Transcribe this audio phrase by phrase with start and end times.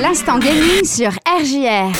[0.00, 1.92] L'instant gaming sur RJR.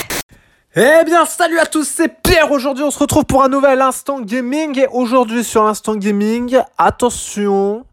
[0.75, 2.51] Eh bien, salut à tous, c'est Pierre.
[2.51, 4.79] Aujourd'hui, on se retrouve pour un nouvel instant gaming.
[4.79, 7.85] Et aujourd'hui, sur l'instant gaming, attention,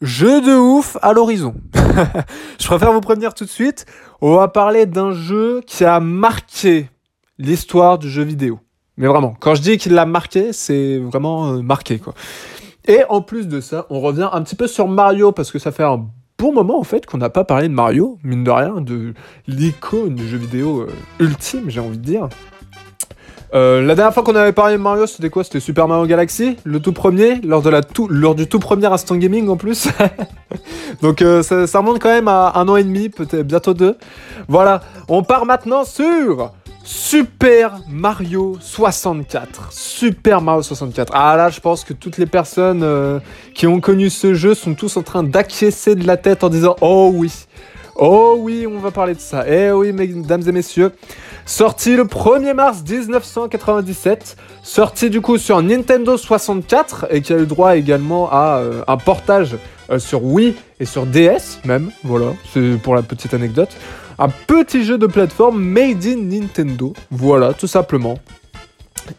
[0.00, 1.54] jeu de ouf à l'horizon.
[2.58, 3.86] Je préfère vous prévenir tout de suite.
[4.20, 6.90] On va parler d'un jeu qui a marqué
[7.38, 8.58] l'histoire du jeu vidéo.
[8.96, 12.00] Mais vraiment, quand je dis qu'il l'a marqué, c'est vraiment euh, marqué.
[12.88, 15.70] Et en plus de ça, on revient un petit peu sur Mario parce que ça
[15.70, 16.06] fait un
[16.42, 19.14] bon moment en fait qu'on n'a pas parlé de Mario, mine de rien, de
[19.46, 20.88] l'icône du jeu vidéo euh,
[21.20, 22.28] ultime, j'ai envie de dire.
[23.54, 25.44] Euh, la dernière fois qu'on avait parlé de Mario, c'était quoi?
[25.44, 28.86] C'était Super Mario Galaxy, le tout premier, lors, de la tout, lors du tout premier
[28.86, 29.86] instant gaming en plus.
[31.02, 33.96] Donc euh, ça, ça remonte quand même à un an et demi, peut-être bientôt deux.
[34.48, 36.50] Voilà, on part maintenant sur
[36.84, 39.72] Super Mario 64.
[39.72, 41.12] Super Mario 64.
[41.14, 43.20] Ah là, je pense que toutes les personnes euh,
[43.54, 46.74] qui ont connu ce jeu sont tous en train d'acquiescer de la tête en disant
[46.80, 47.32] Oh oui,
[47.96, 49.44] oh oui, on va parler de ça.
[49.48, 50.92] Eh oui, mesdames et messieurs.
[51.46, 54.36] Sorti le 1er mars 1997.
[54.62, 58.96] Sorti du coup sur Nintendo 64 et qui a eu droit également à euh, un
[58.96, 59.56] portage
[59.90, 61.90] euh, sur Wii et sur DS même.
[62.02, 63.70] Voilà, c'est pour la petite anecdote.
[64.18, 66.92] Un petit jeu de plateforme made in Nintendo.
[67.10, 68.18] Voilà, tout simplement.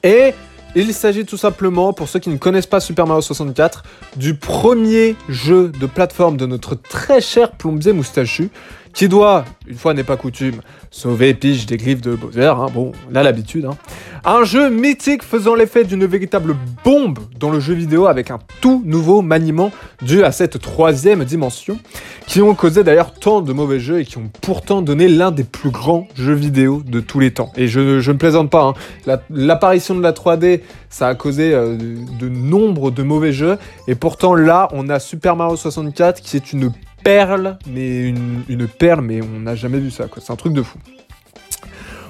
[0.03, 0.33] Et
[0.75, 3.83] il s'agit tout simplement, pour ceux qui ne connaissent pas Super Mario 64,
[4.15, 8.49] du premier jeu de plateforme de notre très cher plombier moustachu,
[8.93, 12.91] qui doit, une fois n'est pas coutume, sauver Peach des griffes de Bowser, hein, bon,
[13.11, 13.65] on a l'habitude.
[13.65, 13.75] Hein.
[14.23, 18.83] Un jeu mythique faisant l'effet d'une véritable bombe dans le jeu vidéo avec un tout
[18.85, 21.79] nouveau maniement dû à cette troisième dimension,
[22.27, 25.43] qui ont causé d'ailleurs tant de mauvais jeux et qui ont pourtant donné l'un des
[25.43, 27.51] plus grands jeux vidéo de tous les temps.
[27.57, 28.73] Et je, ne plaisante pas,
[29.07, 29.19] hein.
[29.29, 33.57] l'apparition de la 3D, ça a causé euh, de, de nombre de mauvais jeux,
[33.87, 36.71] et pourtant là, on a Super Mario 64 qui est une
[37.03, 40.21] perle, mais une, perle, mais on n'a jamais vu ça, quoi.
[40.25, 40.77] C'est un truc de fou.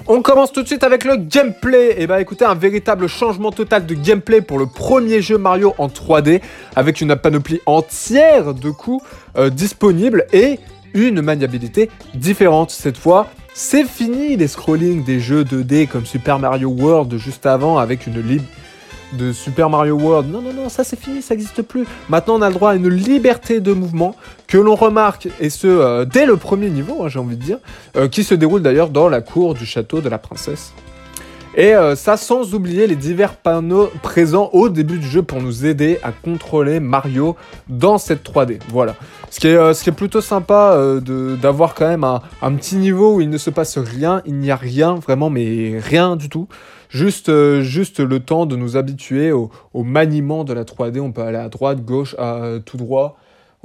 [0.06, 1.90] On commence tout de suite avec le gameplay.
[1.90, 5.38] Et eh bah ben, écoutez, un véritable changement total de gameplay pour le premier jeu
[5.38, 6.42] Mario en 3D,
[6.76, 9.02] avec une panoplie entière de coups
[9.36, 10.58] euh, disponibles et
[10.92, 13.28] une maniabilité différente cette fois.
[13.54, 18.20] C'est fini les scrollings des jeux 2D comme Super Mario World juste avant avec une
[18.20, 18.44] libre
[19.16, 20.30] de Super Mario World.
[20.30, 21.86] Non, non, non, ça c'est fini, ça n'existe plus.
[22.08, 24.14] Maintenant, on a le droit à une liberté de mouvement
[24.46, 27.58] que l'on remarque, et ce, euh, dès le premier niveau, hein, j'ai envie de dire,
[27.96, 30.72] euh, qui se déroule d'ailleurs dans la cour du château de la princesse.
[31.56, 35.66] Et euh, ça sans oublier les divers panneaux présents au début du jeu pour nous
[35.66, 37.36] aider à contrôler Mario
[37.68, 38.58] dans cette 3D.
[38.70, 38.96] Voilà.
[39.30, 40.78] Ce qui est, ce qui est plutôt sympa
[41.40, 44.56] d'avoir quand même un, petit niveau où il ne se passe rien, il n'y a
[44.56, 46.48] rien vraiment, mais rien du tout.
[46.94, 51.00] Juste, euh, juste le temps de nous habituer au, maniement de la 3D.
[51.00, 53.16] On peut aller à droite, gauche, à, tout droit.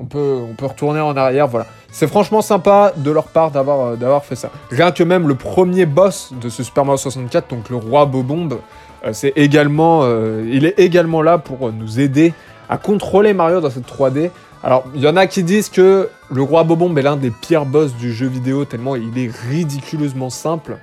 [0.02, 1.66] On peut, retourner en arrière, voilà.
[1.92, 4.50] C'est franchement sympa de leur part d'avoir, euh, fait ça.
[4.72, 8.60] Rien que même le premier boss de ce Super Mario 64, donc le roi Bobombe,
[9.06, 10.08] euh, c'est également,
[10.46, 12.34] il est également là pour nous aider
[12.70, 14.32] à contrôler Mario dans cette 3D.
[14.64, 17.66] Alors, il y en a qui disent que le roi Bobombe est l'un des pires
[17.66, 20.78] boss du jeu vidéo, tellement il est ridiculeusement simple.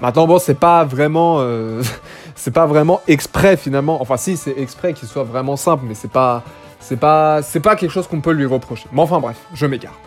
[0.00, 1.82] Maintenant, bon, c'est pas vraiment, euh,
[2.34, 4.00] c'est pas vraiment exprès finalement.
[4.00, 6.42] Enfin, si, c'est exprès qu'il soit vraiment simple, mais c'est pas,
[6.80, 8.86] c'est pas, c'est pas quelque chose qu'on peut lui reprocher.
[8.92, 9.98] Mais enfin, bref, je m'égare.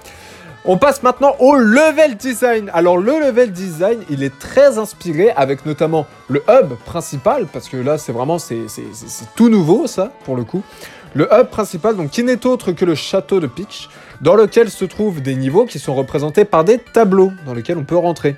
[0.69, 2.69] On passe maintenant au level design.
[2.73, 7.77] Alors le level design, il est très inspiré avec notamment le hub principal, parce que
[7.77, 8.65] là c'est vraiment c'est
[9.37, 10.63] tout nouveau ça pour le coup.
[11.13, 13.87] Le hub principal, donc qui n'est autre que le château de Peach,
[14.19, 17.85] dans lequel se trouvent des niveaux qui sont représentés par des tableaux dans lesquels on
[17.85, 18.35] peut rentrer.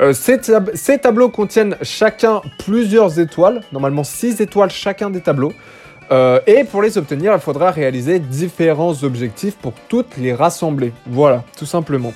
[0.00, 5.52] Euh, ces, tableaux contiennent chacun plusieurs étoiles, normalement 6 étoiles chacun des tableaux.
[6.12, 10.92] Euh, et pour les obtenir, il faudra réaliser différents objectifs pour toutes les rassembler.
[11.06, 12.12] Voilà, tout simplement.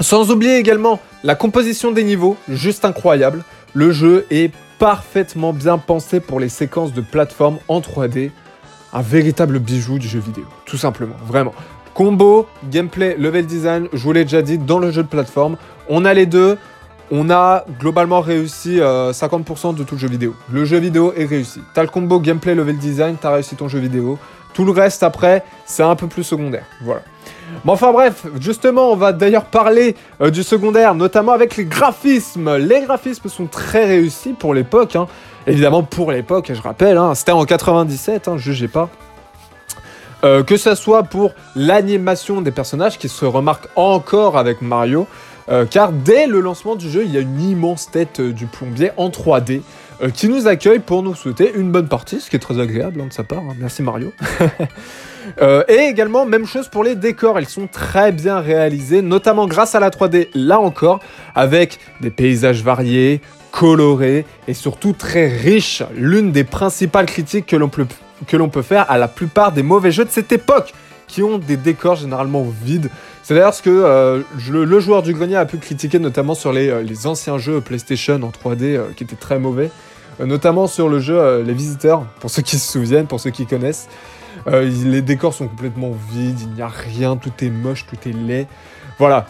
[0.00, 3.44] Sans oublier également la composition des niveaux, juste incroyable.
[3.74, 8.30] Le jeu est parfaitement bien pensé pour les séquences de plateforme en 3D.
[8.92, 11.54] Un véritable bijou du jeu vidéo, tout simplement, vraiment.
[11.94, 15.56] Combo, gameplay, level design, je vous l'ai déjà dit, dans le jeu de plateforme,
[15.88, 16.58] on a les deux.
[17.14, 20.34] On a globalement réussi 50% euh, de tout le jeu vidéo.
[20.50, 21.60] Le jeu vidéo est réussi.
[21.74, 24.18] T'as le combo gameplay, level design, t'as réussi ton jeu vidéo.
[24.54, 26.64] Tout le reste après, c'est un peu plus secondaire.
[26.80, 27.02] Voilà.
[27.66, 32.56] Bon, enfin bref, justement, on va d'ailleurs parler euh, du secondaire, notamment avec les graphismes.
[32.56, 34.96] Les graphismes sont très réussis pour l'époque.
[34.96, 35.06] Hein.
[35.46, 38.88] Évidemment, pour l'époque, je rappelle, hein, c'était en 97, hein, jugez pas.
[40.24, 45.08] Euh, que ça soit pour l'animation des personnages qui se remarque encore avec Mario,
[45.48, 48.46] euh, car dès le lancement du jeu, il y a une immense tête euh, du
[48.46, 49.62] plombier en 3D
[50.00, 53.00] euh, qui nous accueille pour nous souhaiter une bonne partie, ce qui est très agréable
[53.00, 53.40] hein, de sa part.
[53.40, 53.54] hein.
[53.58, 54.12] Merci Mario.
[55.68, 59.80] Et également, même chose pour les décors, ils sont très bien réalisés, notamment grâce à
[59.80, 60.98] la 3D, là encore,
[61.36, 63.20] avec des paysages variés,
[63.52, 65.84] colorés et surtout très riches.
[65.94, 67.86] L'une des principales critiques que l'on peut,
[68.26, 70.72] que l'on peut faire à la plupart des mauvais jeux de cette époque,
[71.12, 72.88] qui ont des décors généralement vides.
[73.22, 76.70] C'est d'ailleurs ce que euh, le, joueur du grenier a pu critiquer, notamment sur les,
[76.70, 79.70] euh, les anciens jeux PlayStation en 3D euh, qui étaient très mauvais.
[80.20, 83.88] Notamment sur le jeu Les Visiteurs, pour ceux qui se souviennent, pour ceux qui connaissent.
[84.46, 88.46] Les décors sont complètement vides, il n'y a rien, tout est moche, tout est laid.
[88.98, 89.26] Voilà,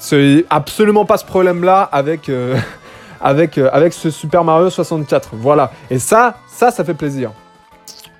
[0.50, 2.30] absolument pas ce problème-là avec,
[3.20, 5.30] avec, avec ce Super Mario 64.
[5.34, 7.30] Voilà, et ça, ça, ça fait plaisir.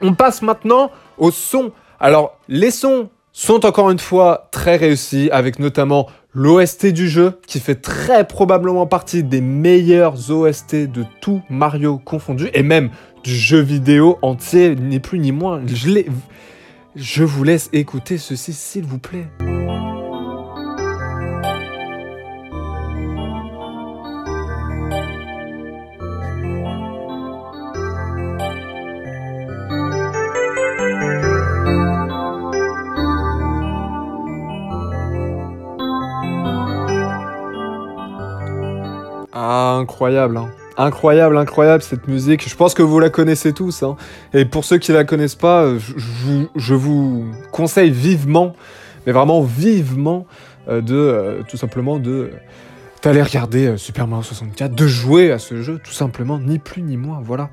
[0.03, 1.73] On passe maintenant au son.
[2.01, 7.61] Alors, les sons sont encore une fois très réussis, avec notamment l'OST du jeu, qui
[7.61, 12.91] fait très probablement partie des meilleurs OST de tout Mario confondu, et même
[13.23, 15.63] du jeu vidéo entier, ni plus ni moins.
[15.67, 16.03] Je,
[16.97, 19.29] je vous laisse écouter ceci, s'il vous plaît.
[39.83, 40.49] Incroyable, hein.
[40.79, 42.49] Incroyable, incroyable cette musique.
[42.49, 43.83] Je pense que vous la connaissez tous.
[43.83, 43.97] hein.
[44.33, 45.79] Et pour ceux qui la connaissent pas, euh,
[46.57, 48.55] je, vous, conseille vivement,
[49.07, 50.27] mais vraiment vivement,
[50.69, 52.31] euh, de euh, tout simplement de
[53.03, 56.97] d'aller regarder Super Mario 64, de jouer à ce jeu, tout simplement, ni plus ni
[56.97, 57.19] moins.
[57.21, 57.51] Voilà.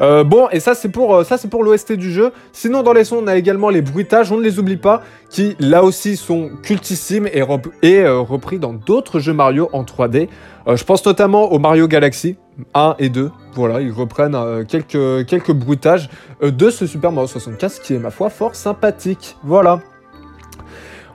[0.00, 2.32] Euh, bon, et ça c'est pour euh, ça l'OST du jeu.
[2.52, 5.56] Sinon dans les sons on a également les bruitages, on ne les oublie pas, qui
[5.58, 10.28] là aussi sont cultissimes et, euh, repris dans d'autres jeux Mario en 3D.
[10.66, 12.36] Euh, je pense notamment au Mario Galaxy
[12.74, 13.30] 1 et 2.
[13.54, 16.08] Voilà, ils reprennent quelques, bruitages
[16.42, 19.36] de ce Super Mario 64, ce qui est ma foi fort sympathique.
[19.44, 19.80] Voilà.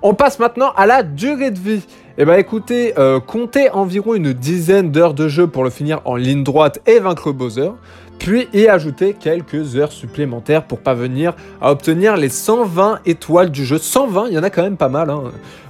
[0.04, 1.82] On passe maintenant à la durée de vie.
[2.20, 2.94] Eh ben écoutez,
[3.26, 7.32] comptez environ une dizaine d'heures de jeu pour le finir en ligne droite et vaincre
[7.32, 7.72] Bowser,
[8.20, 13.78] puis y ajouter quelques heures supplémentaires pour parvenir à obtenir les 120 étoiles du jeu.
[13.78, 15.10] 120, il y en a quand même pas mal.
[15.10, 15.24] hein.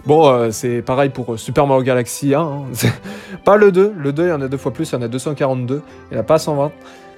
[0.06, 2.40] Bon, euh, c'est pareil pour euh, Super Mario Galaxy 1.
[2.42, 2.62] hein.
[2.74, 2.92] C'est
[3.44, 5.02] pas le 2, le 2 il y en a deux fois plus, il y en
[5.02, 6.72] a 242, il n'y en a pas 120.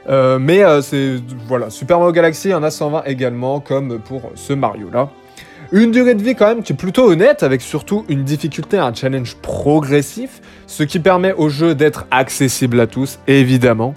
[0.09, 1.15] Euh, mais c'est
[1.47, 5.09] voilà, Super Mario Galaxy, il y en a 120 également, comme pour ce Mario là.
[5.71, 8.91] Une durée de vie quand même qui est plutôt honnête, avec surtout une difficulté, un
[8.91, 13.93] challenge progressif, ce qui permet au jeu d'être accessible à tous, évidemment.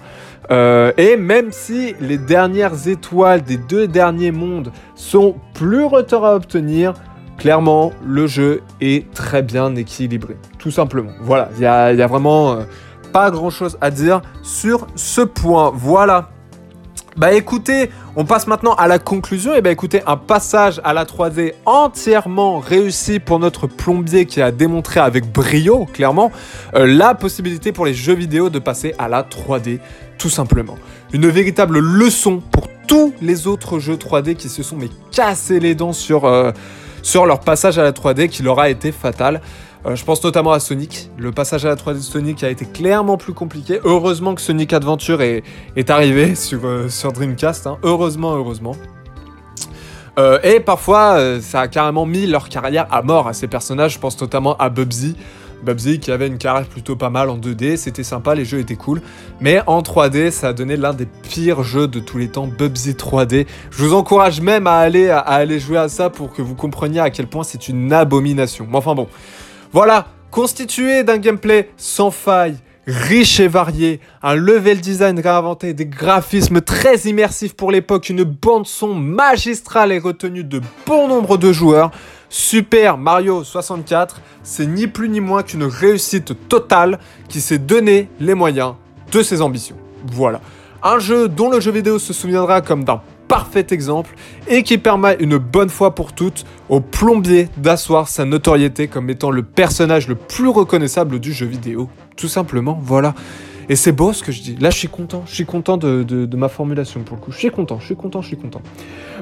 [0.50, 6.34] Euh, et même si les dernières étoiles des deux derniers mondes sont plus retard à
[6.34, 6.94] obtenir,
[7.38, 10.36] clairement, le jeu est très bien équilibré.
[10.58, 11.12] Tout simplement.
[11.20, 12.62] Voilà, il n'y a, vraiment euh,
[13.12, 15.72] pas grand chose à dire sur ce point.
[15.74, 16.31] Voilà.
[17.16, 19.54] Bah écoutez, on passe maintenant à la conclusion.
[19.54, 24.50] Et bah écoutez, un passage à la 3D entièrement réussi pour notre plombier qui a
[24.50, 26.32] démontré avec brio, clairement,
[26.74, 29.78] euh, la possibilité pour les jeux vidéo de passer à la 3D,
[30.16, 30.78] tout simplement.
[31.12, 34.78] Une véritable leçon pour tous les autres jeux 3D qui se sont
[35.10, 36.50] cassés les dents sur, euh,
[37.02, 39.42] sur leur passage à la 3D qui leur a été fatal.
[39.84, 41.10] Euh, je pense notamment à Sonic.
[41.18, 43.80] Le passage à la 3D de Sonic a été clairement plus compliqué.
[43.84, 45.42] Heureusement que Sonic Adventure est,
[45.76, 47.66] est arrivé sur, euh, sur Dreamcast.
[47.66, 47.78] hein.
[47.82, 48.76] Heureusement, heureusement.
[50.18, 53.94] Euh, et parfois, ça a carrément mis leur carrière à mort à ces personnages.
[53.94, 55.16] Je pense notamment à Bubsy.
[55.64, 58.74] Bubsy qui avait une carrière plutôt pas mal en 2D, c'était sympa, les jeux étaient
[58.74, 59.00] cool.
[59.40, 62.92] Mais en 3D, ça a donné l'un des pires jeux de tous les temps, Bubsy
[62.94, 63.46] 3D.
[63.70, 66.98] Je vous encourage même à aller, à aller jouer à ça pour que vous compreniez
[66.98, 68.66] à quel point c'est une abomination.
[68.68, 69.06] Mais enfin bon.
[69.74, 76.60] Voilà, constitué d'un gameplay sans faille, riche et varié, un level design réinventé, des graphismes
[76.60, 81.90] très immersifs pour l'époque, une bande son magistrale et retenue de bon nombre de joueurs,
[82.28, 86.98] Super Mario 64, c'est ni plus ni moins qu'une réussite totale
[87.30, 88.74] qui s'est donné les moyens
[89.10, 89.76] de ses ambitions.
[90.06, 90.42] Voilà.
[90.82, 93.00] Un jeu dont le jeu vidéo se souviendra comme d'un
[93.32, 94.14] parfait exemple
[94.46, 99.30] et qui permet une bonne fois pour toutes au plombier d'asseoir sa notoriété comme étant
[99.30, 101.88] le personnage le plus reconnaissable du jeu vidéo.
[102.18, 103.14] Tout simplement, voilà.
[103.70, 104.56] Et c'est beau ce que je dis.
[104.60, 105.22] Là, je suis content.
[105.24, 107.32] Je suis content de, ma formulation pour le coup.
[107.32, 108.60] Je suis content, je suis content, je suis content.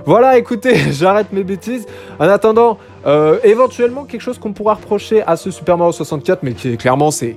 [0.05, 1.87] Voilà, écoutez, j'arrête mes bêtises.
[2.19, 6.55] En attendant, euh, éventuellement, quelque chose qu'on pourra reprocher à ce Super Mario 64, mais
[6.55, 7.37] qui est clairement, c'est.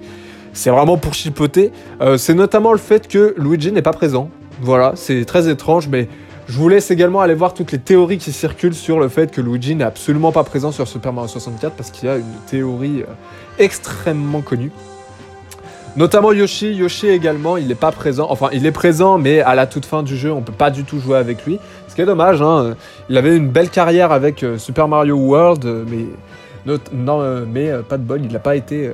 [0.55, 1.71] C'est vraiment pour chipoter.
[2.01, 4.29] Euh, c'est notamment le fait que Luigi n'est pas présent.
[4.61, 6.07] Voilà, c'est très étrange, mais
[6.47, 9.41] je vous laisse également aller voir toutes les théories qui circulent sur le fait que
[9.41, 13.01] Luigi n'est absolument pas présent sur Super Mario 64 parce qu'il y a une théorie
[13.01, 13.13] euh,
[13.59, 14.71] extrêmement connue.
[15.95, 19.67] Notamment Yoshi, Yoshi également, il n'est pas présent, enfin il est présent mais à la
[19.67, 22.05] toute fin du jeu on peut pas du tout jouer avec lui, ce qui est
[22.05, 22.75] dommage, hein.
[23.09, 26.07] il avait une belle carrière avec euh, Super Mario World mais,
[26.67, 28.91] euh, mais euh, pas de bol, il n'a pas été...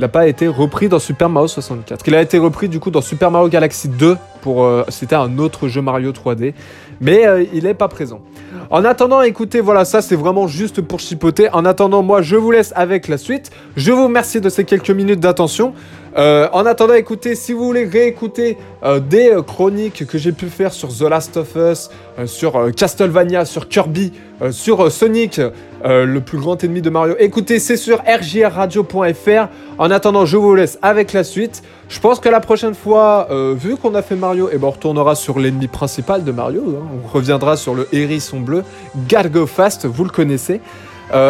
[0.00, 2.08] il n'a pas été repris dans Super Mario 64.
[2.08, 5.68] Il a été repris du coup dans Super Mario Galaxy 2 pour c'était un autre
[5.68, 6.54] jeu Mario 3D,
[7.02, 8.22] mais il n'est pas présent.
[8.70, 11.50] En attendant, écoutez, voilà, ça c'est vraiment juste pour chipoter.
[11.52, 13.50] En attendant, moi je vous laisse avec la suite.
[13.76, 15.74] Je vous remercie de ces quelques minutes d'attention.
[16.16, 20.46] Euh, en attendant, écoutez, si vous voulez réécouter euh, des euh, chroniques que j'ai pu
[20.46, 21.90] faire sur The Last of Us,
[22.26, 24.12] sur Castlevania, sur Kirby,
[24.50, 25.40] sur Sonic,
[25.84, 29.48] le plus grand ennemi de Mario, écoutez, c'est sur rjrradio.fr.
[29.78, 31.62] En attendant, je vous laisse avec la suite.
[31.88, 35.14] Je pense que la prochaine fois, vu qu'on a fait Mario, eh ben, on retournera
[35.14, 36.62] sur l'ennemi principal de Mario.
[36.68, 36.88] Hein.
[37.02, 38.64] On reviendra sur le hérisson bleu.
[39.08, 40.60] Gotta go fast, vous le connaissez.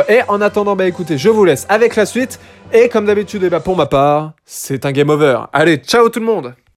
[0.09, 2.39] Et en attendant, bah écoutez, je vous laisse avec la suite.
[2.73, 5.41] Et comme d'habitude, eh ben, pour ma part, c'est un game over.
[5.53, 6.55] Allez, ciao tout le monde